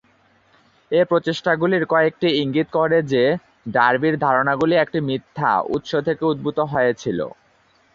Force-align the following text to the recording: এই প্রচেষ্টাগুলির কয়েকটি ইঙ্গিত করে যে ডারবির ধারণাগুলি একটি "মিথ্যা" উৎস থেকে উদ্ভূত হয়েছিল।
এই 0.91 1.05
প্রচেষ্টাগুলির 1.09 1.83
কয়েকটি 1.93 2.27
ইঙ্গিত 2.41 2.67
করে 2.77 2.97
যে 3.11 3.23
ডারবির 3.73 4.15
ধারণাগুলি 4.25 4.75
একটি 4.77 4.99
"মিথ্যা" 5.07 5.51
উৎস 5.73 5.91
থেকে 6.07 6.23
উদ্ভূত 6.25 6.57
হয়েছিল। 6.71 7.19